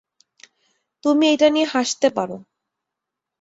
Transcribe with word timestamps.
তুমি 1.03 1.25
এটা 1.33 1.47
নিয়ে 1.49 1.67
হাসতে 1.73 2.07
পারো। 2.09 2.37